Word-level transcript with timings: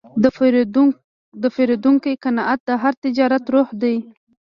د 1.41 1.43
پیرودونکي 1.55 2.13
قناعت 2.23 2.59
د 2.65 2.69
هر 2.81 2.93
تجارت 3.03 3.43
روح 3.53 3.69
دی. 3.81 3.95